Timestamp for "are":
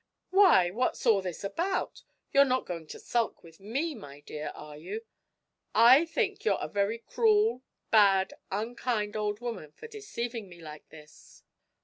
4.55-4.75